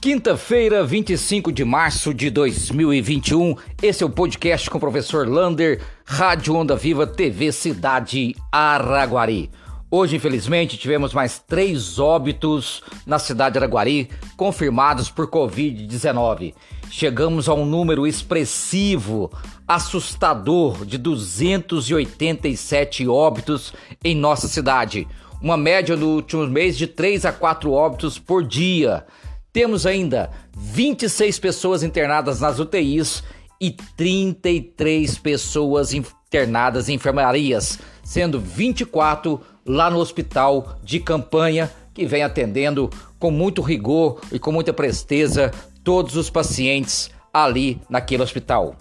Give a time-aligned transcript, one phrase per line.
[0.00, 3.54] Quinta-feira, 25 de março de 2021.
[3.82, 9.50] Esse é o podcast com o professor Lander, Rádio Onda Viva, TV Cidade Araguari.
[9.90, 14.08] Hoje, infelizmente, tivemos mais três óbitos na cidade de Araguari
[14.38, 16.54] confirmados por Covid-19.
[16.90, 19.30] Chegamos a um número expressivo,
[19.68, 25.06] assustador, de 287 óbitos em nossa cidade.
[25.42, 29.04] Uma média no último mês de 3 a 4 óbitos por dia.
[29.52, 33.22] Temos ainda 26 pessoas internadas nas UTIs
[33.60, 42.22] e 33 pessoas internadas em enfermarias, sendo 24 lá no hospital de campanha, que vem
[42.22, 45.50] atendendo com muito rigor e com muita presteza
[45.82, 48.76] todos os pacientes ali naquele hospital.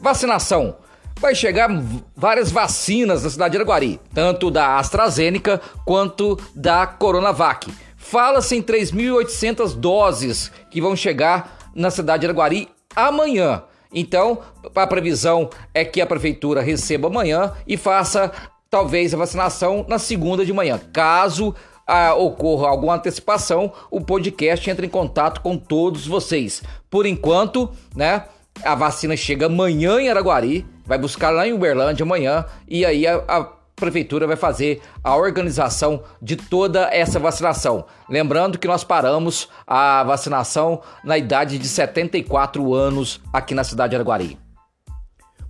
[0.00, 0.76] Vacinação.
[1.20, 1.68] Vai chegar
[2.16, 7.72] várias vacinas na cidade de Araguari, tanto da AstraZeneca quanto da Coronavac.
[8.02, 13.62] Fala-se em 3.800 doses que vão chegar na cidade de Araguari amanhã.
[13.94, 14.40] Então,
[14.74, 18.32] a previsão é que a prefeitura receba amanhã e faça
[18.68, 20.80] talvez a vacinação na segunda de manhã.
[20.92, 21.54] Caso
[21.86, 26.60] ah, ocorra alguma antecipação, o podcast entra em contato com todos vocês.
[26.90, 28.24] Por enquanto, né,
[28.64, 33.22] a vacina chega amanhã em Araguari, vai buscar lá em Uberlândia amanhã e aí a,
[33.28, 37.84] a prefeitura vai fazer a organização de toda essa vacinação.
[38.08, 43.96] Lembrando que nós paramos a vacinação na idade de 74 anos aqui na cidade de
[43.96, 44.38] Araguari.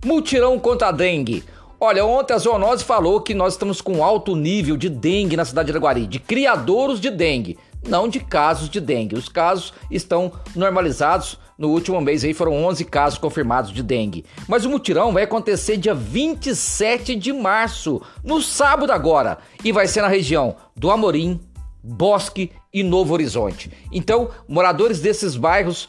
[0.03, 1.43] Mutirão contra a dengue.
[1.79, 5.67] Olha, ontem a zoonose falou que nós estamos com alto nível de dengue na cidade
[5.67, 9.15] de Araguari, de criadouros de dengue, não de casos de dengue.
[9.15, 14.25] Os casos estão normalizados, no último mês aí foram 11 casos confirmados de dengue.
[14.49, 20.01] Mas o mutirão vai acontecer dia 27 de março, no sábado agora, e vai ser
[20.01, 21.39] na região do Amorim,
[21.81, 23.71] Bosque e Novo Horizonte.
[23.93, 25.87] Então, moradores desses bairros,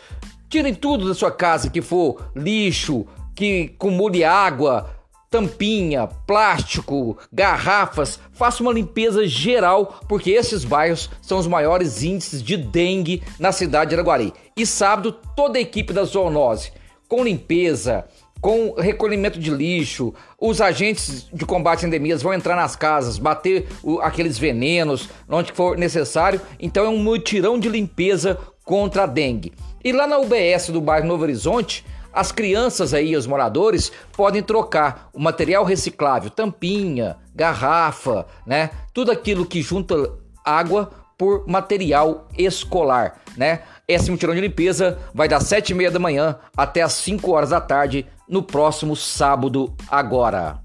[0.48, 3.04] tirem tudo da sua casa que for lixo,
[3.34, 4.93] que acumule água,
[5.34, 12.56] tampinha, plástico, garrafas, faça uma limpeza geral, porque esses bairros são os maiores índices de
[12.56, 14.32] dengue na cidade de Araguari.
[14.56, 16.70] E sábado, toda a equipe da zoonose,
[17.08, 18.04] com limpeza,
[18.40, 23.66] com recolhimento de lixo, os agentes de combate a endemias vão entrar nas casas, bater
[23.82, 26.40] o, aqueles venenos onde for necessário.
[26.60, 29.52] Então é um mutirão de limpeza contra a dengue.
[29.82, 31.84] E lá na UBS do bairro Novo Horizonte,
[32.14, 38.70] as crianças aí, os moradores, podem trocar o material reciclável, tampinha, garrafa, né?
[38.92, 40.12] Tudo aquilo que junta
[40.44, 43.62] água por material escolar, né?
[43.86, 47.50] Esse mutirão de limpeza vai das sete e meia da manhã até as 5 horas
[47.50, 50.58] da tarde no próximo sábado agora.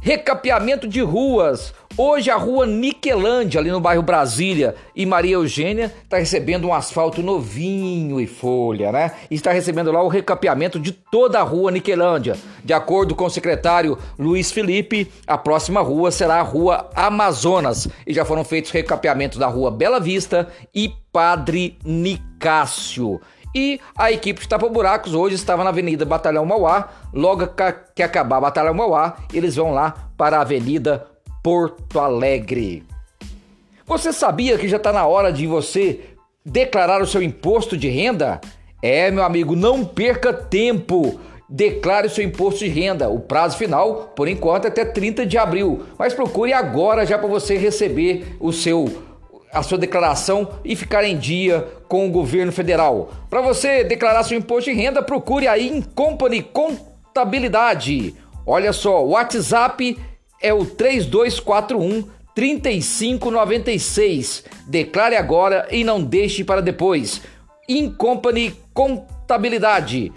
[0.00, 1.72] Recapeamento de ruas.
[1.96, 7.22] Hoje a rua Niquelândia, ali no bairro Brasília, e Maria Eugênia está recebendo um asfalto
[7.22, 9.12] novinho e folha, né?
[9.30, 12.36] Está recebendo lá o recapeamento de toda a rua Niquelândia.
[12.64, 17.86] De acordo com o secretário Luiz Felipe, a próxima rua será a rua Amazonas.
[18.04, 23.20] E já foram feitos recapeamentos da rua Bela Vista e Padre Nicásio.
[23.54, 26.88] E a equipe de tapa-buracos hoje estava na Avenida Batalhão Mauá.
[27.12, 27.48] Logo
[27.94, 31.13] que acabar Batalhão Mauá, eles vão lá para a Avenida
[31.44, 32.84] Porto Alegre.
[33.86, 36.00] Você sabia que já está na hora de você
[36.42, 38.40] declarar o seu imposto de renda?
[38.80, 41.20] É, meu amigo, não perca tempo.
[41.46, 43.10] Declare o seu imposto de renda.
[43.10, 45.84] O prazo final, por enquanto, é até 30 de abril.
[45.98, 49.02] Mas procure agora já para você receber o seu
[49.52, 53.10] a sua declaração e ficar em dia com o governo federal.
[53.28, 58.14] Para você declarar seu imposto de renda, procure a Incompany Contabilidade.
[58.46, 59.96] Olha só, WhatsApp
[60.40, 64.44] é o 3241 3596.
[64.66, 67.22] Declare agora e não deixe para depois.
[67.68, 70.12] Incompany Contabilidade.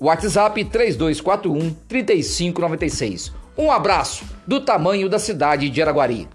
[0.00, 3.32] WhatsApp 3241 3596.
[3.56, 6.28] Um abraço do tamanho da cidade de Araguari.